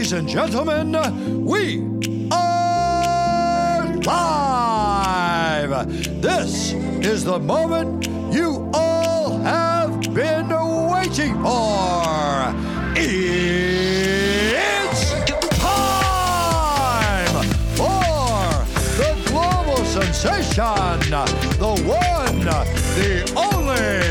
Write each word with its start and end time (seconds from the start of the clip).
Ladies 0.00 0.14
and 0.14 0.26
gentlemen, 0.26 0.92
we 1.44 1.82
are 2.32 3.84
live. 3.98 5.70
This 6.22 6.72
is 7.02 7.22
the 7.22 7.38
moment 7.38 8.08
you 8.32 8.70
all 8.72 9.36
have 9.40 10.00
been 10.14 10.48
waiting 10.88 11.34
for. 11.42 12.54
It's 12.96 13.60
time 15.58 17.44
for 17.76 18.64
the 18.96 19.12
global 19.26 19.84
sensation, 19.84 21.10
the 21.60 21.74
one, 21.84 22.40
the 22.96 23.12
only, 23.36 24.09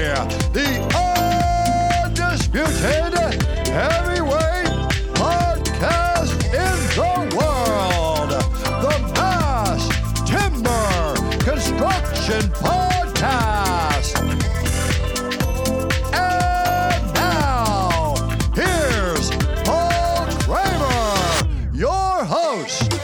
your 22.69 22.98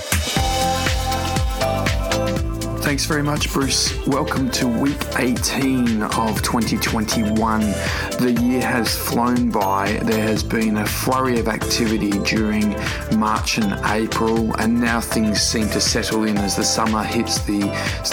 Thanks 2.96 3.08
very 3.08 3.24
much, 3.24 3.52
Bruce. 3.52 4.08
Welcome 4.08 4.50
to 4.52 4.70
week 4.70 4.96
18 5.18 6.02
of 6.02 6.42
2021. 6.42 7.60
The 7.60 8.38
year 8.42 8.62
has 8.62 8.96
flown 8.96 9.50
by. 9.50 10.00
There 10.04 10.24
has 10.24 10.42
been 10.44 10.78
a 10.78 10.86
flurry 10.86 11.38
of 11.38 11.50
activity 11.50 12.12
during 12.12 12.74
March 13.18 13.58
and 13.58 13.78
April, 13.88 14.56
and 14.62 14.80
now 14.80 15.02
things 15.02 15.42
seem 15.42 15.68
to 15.72 15.82
settle 15.82 16.24
in 16.24 16.38
as 16.38 16.56
the 16.56 16.64
summer 16.64 17.04
hits 17.04 17.40
the 17.40 17.66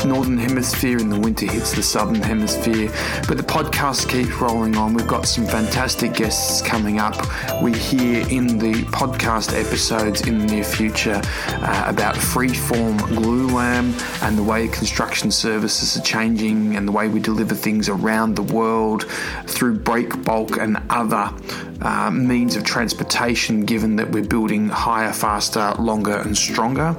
northern 0.05 0.37
hemisphere 0.37 0.99
and 0.99 1.13
the 1.13 1.21
winter 1.21 1.47
hits 1.47 1.73
the 1.73 1.83
southern 1.85 2.21
hemisphere. 2.21 2.91
But 3.29 3.37
the 3.37 3.45
podcast 3.45 4.09
keeps 4.09 4.33
rolling 4.41 4.77
on. 4.77 4.95
We've 4.95 5.07
got 5.07 5.27
some 5.27 5.47
fantastic 5.47 6.13
guests 6.13 6.61
coming 6.61 6.99
up. 6.99 7.15
We 7.63 7.73
hear 7.73 8.27
in 8.29 8.59
the 8.59 8.83
podcast 8.87 9.57
episodes 9.57 10.27
in 10.27 10.41
the 10.41 10.47
near 10.47 10.65
future 10.65 11.23
uh, 11.25 11.85
about 11.87 12.17
freeform 12.17 12.99
glulam 12.99 13.93
and 14.25 14.37
the 14.37 14.43
way 14.43 14.72
construction 14.73 15.31
services 15.31 15.97
are 15.97 16.03
changing 16.03 16.75
and 16.77 16.89
the 16.89 16.93
way 16.93 17.09
we 17.09 17.21
deliver 17.21 17.55
things 17.55 17.89
around 17.89 18.35
the 18.35 18.43
world 18.43 19.05
through 19.47 19.79
break 19.79 20.25
bulk 20.25 20.57
and 20.57 20.79
other 20.91 21.31
uh, 21.83 22.11
means 22.11 22.57
of 22.57 22.65
transportation, 22.65 23.65
given 23.65 23.97
that 23.97 24.11
we're 24.11 24.25
building 24.25 24.69
higher, 24.69 25.13
faster, 25.13 25.75
longer, 25.79 26.17
and 26.17 26.37
stronger. 26.37 26.97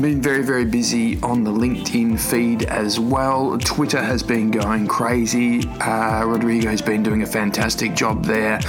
Been 0.00 0.22
very, 0.22 0.44
very 0.44 0.64
busy 0.64 1.20
on 1.22 1.42
the 1.42 1.50
LinkedIn 1.50 2.20
feed 2.20 2.62
as 2.62 3.00
well. 3.00 3.58
Twitter 3.58 4.00
has 4.00 4.22
been 4.22 4.52
going 4.52 4.86
crazy. 4.86 5.66
Uh, 5.80 6.24
Rodrigo's 6.24 6.80
been 6.80 7.02
doing 7.02 7.24
a 7.24 7.26
fantastic 7.26 7.96
job 7.96 8.24
there. 8.24 8.60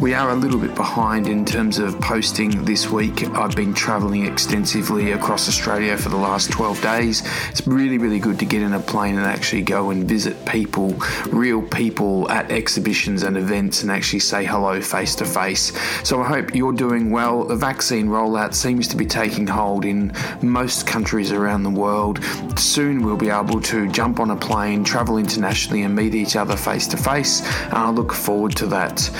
We 0.00 0.14
are 0.14 0.30
a 0.30 0.34
little 0.34 0.58
bit 0.58 0.74
behind 0.74 1.28
in 1.28 1.44
terms 1.44 1.78
of 1.78 2.00
posting 2.00 2.64
this 2.64 2.88
week. 2.88 3.22
I've 3.36 3.54
been 3.54 3.74
traveling 3.74 4.24
extensively 4.24 5.12
across 5.12 5.46
Australia 5.46 5.98
for 5.98 6.08
the 6.08 6.16
last 6.16 6.50
12 6.52 6.80
days. 6.80 7.22
It's 7.50 7.66
really, 7.66 7.98
really 7.98 8.18
good 8.18 8.38
to 8.38 8.46
get 8.46 8.62
in 8.62 8.72
a 8.72 8.80
plane 8.80 9.18
and 9.18 9.26
actually 9.26 9.62
go 9.62 9.90
and 9.90 10.08
visit 10.08 10.42
people, 10.46 10.94
real 11.26 11.60
people 11.60 12.30
at 12.30 12.50
exhibitions 12.50 13.24
and 13.24 13.36
events, 13.36 13.82
and 13.82 13.90
actually 13.90 14.20
say 14.20 14.42
hello 14.42 14.80
face 14.80 15.14
to 15.16 15.26
face. 15.26 15.70
So 16.02 16.22
I 16.22 16.28
hope 16.28 16.54
you're 16.54 16.72
doing 16.72 17.10
well. 17.10 17.44
The 17.44 17.56
vaccine 17.56 18.06
rollout 18.06 18.54
seems 18.54 18.88
to 18.88 18.96
be 18.96 19.04
taking 19.04 19.46
hold 19.46 19.84
in 19.84 20.14
most 20.40 20.77
countries 20.82 21.32
around 21.32 21.62
the 21.62 21.70
world. 21.70 22.22
Soon 22.56 23.02
we'll 23.02 23.16
be 23.16 23.30
able 23.30 23.60
to 23.62 23.88
jump 23.90 24.20
on 24.20 24.30
a 24.30 24.36
plane, 24.36 24.84
travel 24.84 25.18
internationally, 25.18 25.82
and 25.82 25.94
meet 25.94 26.14
each 26.14 26.36
other 26.36 26.56
face 26.56 26.86
to 26.88 26.96
face. 26.96 27.42
And 27.64 27.74
I 27.74 27.90
look 27.90 28.12
forward 28.12 28.56
to 28.56 28.66
that. 28.66 29.10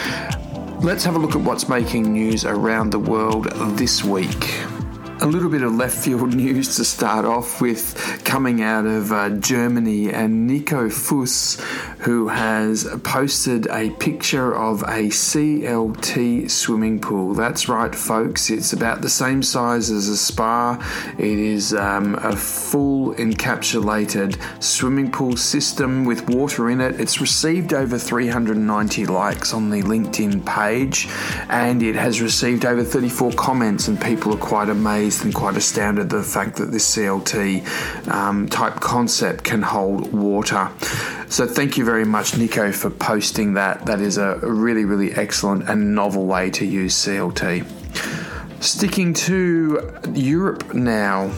Let's 0.81 1.05
have 1.05 1.17
a 1.17 1.19
look 1.19 1.35
at 1.35 1.41
what's 1.41 1.69
making 1.69 2.13
news 2.13 2.45
around 2.45 2.91
the 2.91 3.01
world 3.01 3.47
this 3.77 4.05
week. 4.05 4.78
A 5.21 5.27
little 5.27 5.51
bit 5.51 5.63
of 5.63 5.75
left 5.75 5.99
field 5.99 6.33
news 6.37 6.77
to 6.77 6.85
start 6.85 7.25
off 7.25 7.61
with 7.61 8.23
coming 8.25 8.63
out 8.63 8.87
of 8.87 9.11
uh, 9.11 9.31
Germany 9.31 10.11
and 10.11 10.47
Nico 10.47 10.89
Fuss, 10.89 11.61
who 11.99 12.29
has 12.29 12.87
posted 13.03 13.67
a 13.67 13.91
picture 13.91 14.55
of 14.55 14.83
a 14.83 15.09
CLT 15.09 16.49
swimming 16.49 17.01
pool. 17.01 17.35
That's 17.35 17.69
right, 17.69 17.93
folks, 17.93 18.49
it's 18.49 18.73
about 18.73 19.01
the 19.01 19.09
same 19.09 19.43
size 19.43 19.91
as 19.91 20.09
a 20.09 20.17
spa. 20.17 20.79
It 21.19 21.39
is 21.39 21.75
um, 21.75 22.15
a 22.23 22.37
full 22.37 23.13
encapsulated 23.15 24.41
swimming 24.63 25.11
pool 25.11 25.37
system 25.37 26.05
with 26.05 26.31
water 26.31 26.71
in 26.71 26.81
it. 26.81 27.01
It's 27.01 27.21
received 27.21 27.75
over 27.75 27.99
390 27.99 29.07
likes 29.07 29.53
on 29.53 29.71
the 29.71 29.83
LinkedIn 29.83 30.47
page 30.47 31.09
and 31.49 31.83
it 31.83 31.97
has 31.97 32.21
received 32.21 32.65
over 32.65 32.85
34 32.85 33.33
comments, 33.33 33.89
and 33.89 34.01
people 34.01 34.33
are 34.33 34.39
quite 34.39 34.69
amazed 34.69 35.08
and 35.09 35.35
quite 35.35 35.57
astounded 35.57 36.11
the 36.11 36.23
fact 36.23 36.57
that 36.57 36.67
this 36.67 36.95
CLT 36.95 38.09
um, 38.09 38.49
type 38.49 38.75
concept 38.81 39.43
can 39.43 39.63
hold 39.63 40.13
water. 40.13 40.69
So 41.29 41.47
thank 41.47 41.79
you 41.79 41.85
very 41.85 42.05
much, 42.05 42.37
Nico, 42.37 42.73
for 42.73 42.91
posting 42.91 43.55
that. 43.55 43.87
That 43.87 44.01
is 44.01 44.19
a 44.19 44.37
really, 44.43 44.85
really 44.85 45.13
excellent 45.13 45.69
and 45.69 45.95
novel 45.95 46.27
way 46.27 46.51
to 46.51 46.65
use 46.65 46.95
CLT. 46.95 47.65
Sticking 48.63 49.15
to 49.15 49.99
Europe 50.15 50.75
now. 50.75 51.33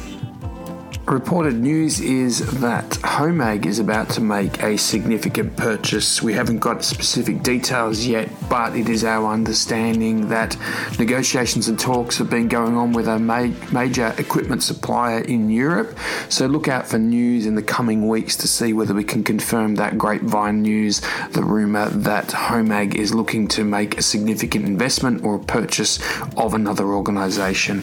Reported 1.10 1.56
news 1.56 1.98
is 1.98 2.38
that 2.60 2.88
Homag 3.03 3.66
is 3.66 3.81
about 3.81 4.10
to 4.10 4.21
make 4.21 4.62
a 4.62 4.78
significant 4.78 5.56
purchase. 5.56 6.22
We 6.22 6.34
haven't 6.34 6.60
got 6.60 6.84
specific 6.84 7.43
details 7.43 8.06
yet, 8.06 8.28
but 8.48 8.76
it 8.76 8.88
is 8.88 9.03
our 9.03 9.32
understanding 9.32 10.28
that 10.28 10.56
negotiations 11.00 11.66
and 11.66 11.76
talks 11.76 12.16
have 12.19 12.31
been 12.31 12.47
going 12.47 12.76
on 12.76 12.93
with 12.93 13.09
a 13.09 13.19
ma- 13.19 13.50
major 13.72 14.15
equipment 14.19 14.62
supplier 14.62 15.19
in 15.19 15.50
Europe. 15.50 15.98
So 16.28 16.47
look 16.47 16.69
out 16.69 16.87
for 16.87 17.00
news 17.00 17.44
in 17.44 17.56
the 17.56 17.62
coming 17.62 18.06
weeks 18.06 18.37
to 18.37 18.47
see 18.47 18.72
whether 18.72 18.94
we 18.94 19.03
can 19.03 19.25
confirm 19.25 19.75
that 19.75 19.98
grapevine 19.98 20.62
news, 20.62 21.03
the 21.32 21.42
rumour 21.42 21.88
that 21.88 22.28
Homag 22.28 22.94
is 22.94 23.12
looking 23.12 23.48
to 23.48 23.65
make 23.65 23.98
a 23.98 24.03
significant 24.03 24.65
investment 24.65 25.25
or 25.25 25.34
a 25.34 25.41
purchase 25.41 25.98
of 26.37 26.54
another 26.54 26.84
organisation. 26.84 27.82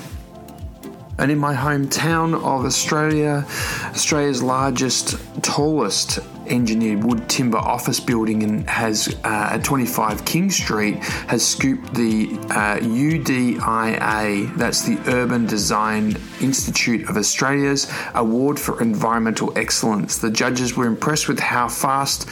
And 1.20 1.32
in 1.32 1.40
my 1.40 1.56
hometown 1.56 2.36
of 2.36 2.66
Australia, 2.66 3.46
Australia's 3.86 4.44
largest, 4.44 5.16
tallest 5.42 6.20
engineered 6.46 7.04
wood 7.04 7.28
timber 7.28 7.58
office 7.58 8.00
building 8.00 8.44
and 8.44 8.70
has 8.70 9.16
uh, 9.24 9.50
at 9.52 9.64
25 9.64 10.26
King 10.26 10.50
Street 10.50 10.96
has 11.28 11.46
scooped 11.46 11.94
the 11.94 12.30
uh, 12.50 12.78
UDIA, 12.80 14.56
that's 14.56 14.84
the 14.84 14.98
Urban 15.08 15.46
Design 15.46 16.16
Institute 16.40 17.10
of 17.10 17.18
Australia's 17.18 17.92
award 18.14 18.60
for 18.60 18.82
environmental 18.82 19.58
excellence. 19.58 20.20
The 20.20 20.32
judges 20.32 20.76
were 20.78 20.86
impressed 20.86 21.28
with 21.28 21.40
how 21.40 21.68
fast 21.68 22.28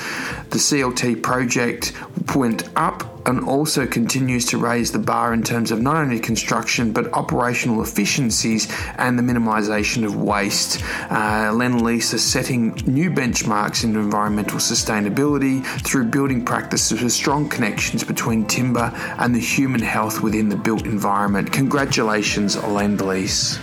the 0.51 0.59
CLT 0.59 1.22
project 1.24 1.94
went 2.35 2.69
up 2.75 3.15
and 3.25 3.44
also 3.47 3.86
continues 3.86 4.46
to 4.46 4.58
raise 4.58 4.91
the 4.91 5.00
bar 5.00 5.34
in 5.34 5.44
terms 5.44 5.72
of 5.72 5.81
not 5.81 5.96
only 5.97 6.19
construction 6.19 6.91
but 6.91 7.12
operational 7.13 7.81
efficiencies 7.81 8.68
and 8.97 9.18
the 9.18 9.24
minimisation 9.24 10.06
of 10.06 10.16
waste. 10.16 10.84
Uh, 11.09 11.52
Lend-Lease 11.53 12.13
is 12.13 12.24
setting 12.24 12.74
new 12.86 13.09
benchmarks 13.09 13.84
in 13.84 13.96
environmental 13.96 14.59
sustainability 14.59 15.66
through 15.81 16.06
building 16.06 16.44
practices 16.44 17.02
with 17.02 17.12
strong 17.12 17.50
connections 17.50 18.03
between 18.03 18.46
timber 18.46 18.91
and 19.18 19.34
the 19.34 19.40
human 19.40 19.81
health 19.81 20.22
within 20.22 20.50
the 20.50 20.56
built 20.56 20.86
environment. 20.86 21.51
Congratulations, 21.51 22.56
Lend-Lease. 22.63 23.60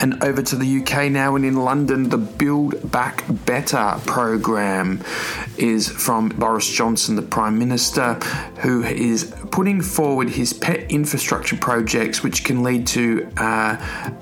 And 0.00 0.22
over 0.22 0.42
to 0.42 0.56
the 0.56 0.80
UK 0.80 1.10
now, 1.10 1.34
and 1.34 1.44
in 1.44 1.56
London, 1.56 2.08
the 2.08 2.18
Build 2.18 2.90
Back 2.90 3.24
Better 3.46 3.98
program 4.06 5.02
is 5.56 5.88
from 5.88 6.28
Boris 6.28 6.68
Johnson, 6.68 7.16
the 7.16 7.22
Prime 7.22 7.58
Minister, 7.58 8.14
who 8.60 8.84
is 8.84 9.34
putting 9.50 9.80
forward 9.80 10.30
his 10.30 10.52
pet 10.52 10.90
infrastructure 10.90 11.56
projects, 11.56 12.22
which 12.22 12.44
can 12.44 12.62
lead 12.62 12.86
to 12.88 13.28
uh, 13.38 13.76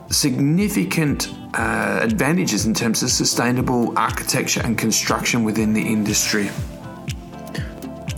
significant 0.09 1.29
uh, 1.55 2.01
advantages 2.03 2.67
in 2.67 2.75
terms 2.75 3.03
of 3.03 3.11
sustainable 3.11 3.97
architecture 3.99 4.61
and 4.65 4.79
construction 4.79 5.45
within 5.45 5.73
the 5.73 5.83
industry. 5.83 6.49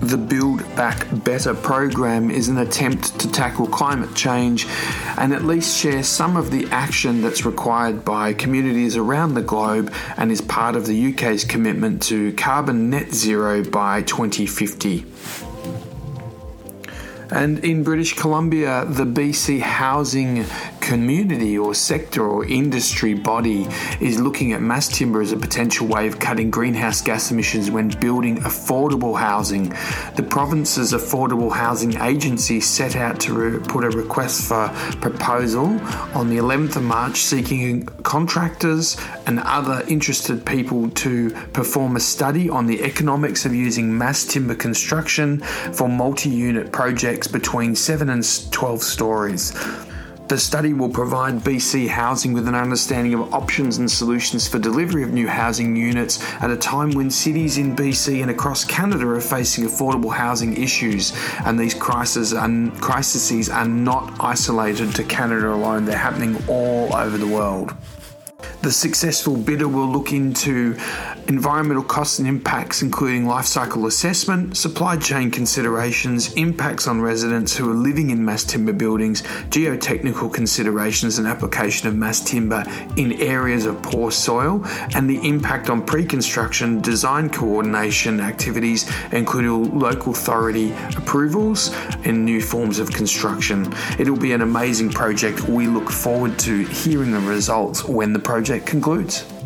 The 0.00 0.17
Build 0.17 0.61
Back 0.77 1.09
Better 1.25 1.55
program 1.55 2.31
is 2.31 2.49
an 2.49 2.59
attempt 2.59 3.19
to 3.19 3.31
tackle 3.33 3.67
climate 3.67 4.15
change 4.15 4.67
and 5.17 5.35
at 5.35 5.43
least 5.43 5.77
share 5.77 6.05
some 6.05 6.37
of 6.37 6.53
the 6.53 6.67
action 6.71 7.21
that's 7.21 7.45
required 7.45 8.05
by 8.05 8.33
communities 8.33 8.97
around 8.97 9.35
the 9.35 9.43
globe 9.43 9.93
and 10.17 10.31
is 10.31 10.41
part 10.41 10.77
of 10.77 10.87
the 10.87 11.12
UK's 11.12 11.45
commitment 11.45 12.00
to 12.05 12.33
carbon 12.35 12.91
net 12.91 13.12
zero 13.12 13.65
by 13.65 14.03
2050. 14.03 15.05
And 17.31 17.62
in 17.65 17.83
British 17.83 18.15
Columbia, 18.15 18.87
the 18.87 19.05
BC 19.05 19.61
Housing 19.61 20.45
Community 20.88 21.58
or 21.58 21.75
sector 21.75 22.26
or 22.26 22.46
industry 22.46 23.12
body 23.12 23.67
is 24.00 24.19
looking 24.19 24.55
at 24.55 24.62
mass 24.62 24.88
timber 24.88 25.20
as 25.20 25.32
a 25.32 25.37
potential 25.37 25.87
way 25.87 26.06
of 26.06 26.19
cutting 26.19 26.50
greenhouse 26.50 27.02
gas 27.02 27.31
emissions 27.31 27.70
when 27.70 27.90
building 28.00 28.38
affordable 28.38 29.14
housing. 29.14 29.69
The 30.17 30.26
province's 30.31 30.94
Affordable 30.94 31.52
Housing 31.52 32.00
Agency 32.00 32.61
set 32.61 32.96
out 32.96 33.20
to 33.20 33.35
re- 33.35 33.58
put 33.69 33.85
a 33.85 33.90
request 33.90 34.49
for 34.49 34.70
proposal 35.02 35.67
on 36.17 36.31
the 36.31 36.38
11th 36.38 36.76
of 36.76 36.85
March 36.85 37.19
seeking 37.19 37.85
contractors 38.02 38.96
and 39.26 39.40
other 39.40 39.85
interested 39.88 40.46
people 40.46 40.88
to 41.05 41.29
perform 41.52 41.96
a 41.96 42.00
study 42.00 42.49
on 42.49 42.64
the 42.67 42.82
economics 42.82 43.44
of 43.44 43.55
using 43.55 43.99
mass 43.99 44.25
timber 44.25 44.55
construction 44.55 45.40
for 45.75 45.87
multi 45.87 46.31
unit 46.31 46.73
projects 46.73 47.29
between 47.29 47.76
7 47.76 48.08
and 48.08 48.25
12 48.50 48.82
stories. 48.82 49.52
The 50.28 50.36
study 50.36 50.75
will 50.75 50.90
provide 50.90 51.36
BC 51.36 51.88
Housing 51.88 52.34
with 52.34 52.48
an 52.48 52.54
understanding 52.54 53.14
of 53.14 53.32
options 53.32 53.78
and 53.78 53.90
solutions 53.90 54.46
for 54.46 54.58
delivery 54.58 55.02
of 55.02 55.10
new 55.10 55.26
housing 55.26 55.75
units 55.75 56.22
at 56.42 56.50
a 56.50 56.56
time 56.56 56.90
when 56.90 57.10
cities 57.10 57.56
in 57.56 57.75
BC 57.75 58.20
and 58.20 58.30
across 58.30 58.62
Canada 58.62 59.08
are 59.08 59.22
facing 59.22 59.64
affordable 59.64 60.12
housing 60.12 60.54
issues. 60.62 61.14
And 61.46 61.58
these 61.58 61.72
crises 61.72 62.34
are, 62.34 62.70
crises 62.78 63.48
are 63.48 63.66
not 63.66 64.22
isolated 64.22 64.94
to 64.96 65.04
Canada 65.04 65.50
alone, 65.50 65.86
they're 65.86 65.96
happening 65.96 66.36
all 66.46 66.94
over 66.94 67.16
the 67.16 67.26
world. 67.26 67.75
The 68.60 68.70
successful 68.70 69.34
bidder 69.34 69.66
will 69.66 69.88
look 69.88 70.12
into 70.12 70.76
environmental 71.28 71.82
costs 71.82 72.19
and 72.19 72.26
impacts, 72.26 72.80
including 72.80 73.26
life 73.26 73.44
cycle 73.44 73.86
assessment, 73.86 74.56
supply 74.56 74.96
chain 74.96 75.30
considerations, 75.30 76.32
impacts 76.34 76.88
on 76.88 77.00
residents 77.00 77.54
who 77.54 77.70
are 77.70 77.75
living 77.75 78.10
in 78.10 78.25
mass 78.25 78.44
timber 78.44 78.72
buildings, 78.72 79.22
geotechnical 79.50 80.32
considerations 80.32 81.19
and 81.19 81.28
application 81.28 81.86
of 81.86 81.94
mass 81.94 82.20
timber 82.20 82.64
in 82.96 83.12
areas 83.20 83.66
of 83.66 83.80
poor 83.82 84.10
soil, 84.10 84.62
and 84.94 85.08
the 85.08 85.19
impact 85.28 85.69
on 85.69 85.84
pre 85.84 86.04
construction 86.04 86.80
design 86.80 87.28
coordination 87.28 88.20
activities, 88.20 88.90
including 89.12 89.78
local 89.78 90.12
authority 90.12 90.72
approvals 90.96 91.75
and 92.04 92.25
new 92.25 92.40
forms 92.40 92.78
of 92.78 92.90
construction. 92.90 93.70
It'll 93.98 94.16
be 94.16 94.32
an 94.32 94.40
amazing 94.40 94.90
project. 94.90 95.46
We 95.46 95.66
look 95.66 95.90
forward 95.90 96.38
to 96.40 96.64
hearing 96.64 97.12
the 97.12 97.20
results 97.20 97.84
when 97.84 98.14
the 98.14 98.19
project 98.19 98.66
concludes. 98.66 99.38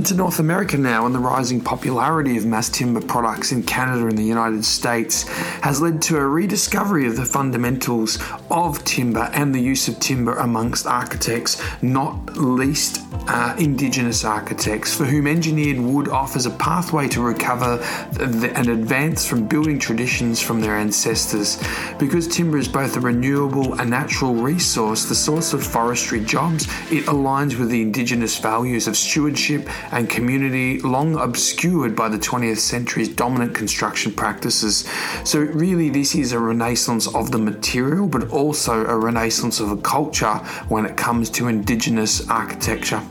And 0.00 0.06
to 0.06 0.14
North 0.14 0.38
America 0.38 0.78
now, 0.78 1.04
and 1.04 1.14
the 1.14 1.18
rising 1.18 1.60
popularity 1.60 2.38
of 2.38 2.46
mass 2.46 2.70
timber 2.70 3.02
products 3.02 3.52
in 3.52 3.62
Canada 3.62 4.06
and 4.06 4.16
the 4.16 4.24
United 4.24 4.64
States 4.64 5.28
has 5.60 5.82
led 5.82 6.00
to 6.00 6.16
a 6.16 6.26
rediscovery 6.26 7.06
of 7.06 7.16
the 7.16 7.26
fundamentals 7.26 8.18
of 8.50 8.82
timber 8.86 9.28
and 9.34 9.54
the 9.54 9.60
use 9.60 9.88
of 9.88 10.00
timber 10.00 10.36
amongst 10.36 10.86
architects, 10.86 11.62
not 11.82 12.34
least 12.38 13.09
uh, 13.28 13.54
Indigenous 13.58 14.24
architects, 14.24 14.94
for 14.94 15.04
whom 15.04 15.26
engineered 15.26 15.78
wood 15.78 16.08
offers 16.08 16.46
a 16.46 16.50
pathway 16.50 17.08
to 17.08 17.22
recover 17.22 17.82
and 18.20 18.68
advance 18.68 19.26
from 19.26 19.46
building 19.46 19.78
traditions 19.78 20.40
from 20.40 20.60
their 20.60 20.76
ancestors. 20.76 21.62
Because 21.98 22.26
timber 22.26 22.58
is 22.58 22.68
both 22.68 22.96
a 22.96 23.00
renewable 23.00 23.74
and 23.80 23.90
natural 23.90 24.34
resource, 24.34 25.04
the 25.04 25.14
source 25.14 25.52
of 25.52 25.64
forestry 25.64 26.24
jobs, 26.24 26.64
it 26.90 27.04
aligns 27.06 27.58
with 27.58 27.70
the 27.70 27.82
Indigenous 27.82 28.38
values 28.38 28.86
of 28.86 28.96
stewardship 28.96 29.68
and 29.92 30.08
community 30.08 30.80
long 30.80 31.16
obscured 31.16 31.94
by 31.94 32.08
the 32.08 32.18
20th 32.18 32.58
century's 32.58 33.08
dominant 33.08 33.54
construction 33.54 34.12
practices. 34.12 34.88
So, 35.24 35.40
really, 35.40 35.90
this 35.90 36.14
is 36.14 36.32
a 36.32 36.38
renaissance 36.38 37.12
of 37.14 37.30
the 37.30 37.38
material, 37.38 38.06
but 38.06 38.30
also 38.30 38.84
a 38.86 38.96
renaissance 38.96 39.60
of 39.60 39.70
a 39.70 39.76
culture 39.76 40.34
when 40.68 40.86
it 40.86 40.96
comes 40.96 41.30
to 41.30 41.48
Indigenous 41.48 42.28
architecture. 42.28 43.02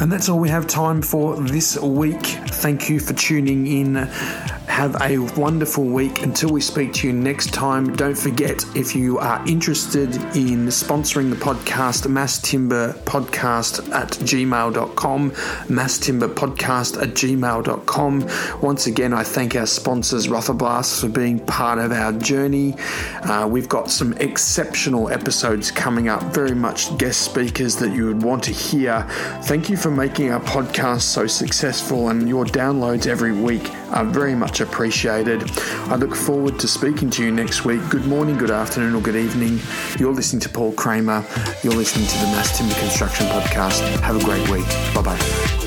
And 0.00 0.12
that's 0.12 0.28
all 0.28 0.38
we 0.38 0.50
have 0.50 0.66
time 0.66 1.00
for 1.02 1.36
this 1.36 1.78
week. 1.78 2.24
Thank 2.24 2.90
you 2.90 3.00
for 3.00 3.14
tuning 3.14 3.66
in 3.66 4.08
have 4.74 5.00
a 5.02 5.18
wonderful 5.38 5.84
week. 5.84 6.22
Until 6.22 6.50
we 6.50 6.60
speak 6.60 6.92
to 6.94 7.06
you 7.06 7.12
next 7.12 7.54
time, 7.54 7.94
don't 7.94 8.18
forget 8.18 8.64
if 8.74 8.96
you 8.96 9.20
are 9.20 9.40
interested 9.46 10.12
in 10.34 10.66
sponsoring 10.66 11.30
the 11.30 11.36
podcast, 11.36 12.10
Mass 12.10 12.40
Timber 12.40 12.92
Podcast 13.04 13.88
at 13.92 14.08
gmail.com, 14.08 15.32
Mass 15.68 15.98
Timber 15.98 16.26
Podcast 16.26 17.00
at 17.00 17.10
gmail.com. 17.10 18.28
Once 18.60 18.88
again, 18.88 19.12
I 19.12 19.22
thank 19.22 19.54
our 19.54 19.66
sponsors, 19.66 20.26
Rothoblaas, 20.26 21.00
for 21.00 21.08
being 21.08 21.38
part 21.38 21.78
of 21.78 21.92
our 21.92 22.12
journey. 22.12 22.74
Uh, 23.22 23.46
we've 23.48 23.68
got 23.68 23.92
some 23.92 24.12
exceptional 24.14 25.08
episodes 25.08 25.70
coming 25.70 26.08
up, 26.08 26.20
very 26.34 26.56
much 26.56 26.98
guest 26.98 27.22
speakers 27.22 27.76
that 27.76 27.94
you 27.94 28.06
would 28.06 28.24
want 28.24 28.42
to 28.42 28.50
hear. 28.50 29.06
Thank 29.44 29.70
you 29.70 29.76
for 29.76 29.92
making 29.92 30.32
our 30.32 30.40
podcast 30.40 31.02
so 31.02 31.28
successful, 31.28 32.08
and 32.08 32.28
your 32.28 32.44
downloads 32.44 33.06
every 33.06 33.30
week 33.30 33.70
are 33.94 34.04
very 34.04 34.34
much 34.34 34.60
appreciated. 34.60 35.50
I 35.86 35.96
look 35.96 36.14
forward 36.14 36.58
to 36.60 36.68
speaking 36.68 37.10
to 37.10 37.24
you 37.24 37.30
next 37.30 37.64
week. 37.64 37.80
Good 37.88 38.06
morning, 38.06 38.36
good 38.36 38.50
afternoon, 38.50 38.94
or 38.94 39.00
good 39.00 39.16
evening. 39.16 39.60
You're 39.98 40.12
listening 40.12 40.40
to 40.40 40.48
Paul 40.48 40.72
Kremer. 40.72 41.24
You're 41.62 41.74
listening 41.74 42.06
to 42.06 42.18
the 42.18 42.26
Mass 42.26 42.58
Timber 42.58 42.74
Construction 42.74 43.26
Podcast. 43.28 43.80
Have 44.00 44.16
a 44.16 44.24
great 44.24 44.48
week. 44.50 44.66
Bye 44.94 45.02
bye. 45.02 45.63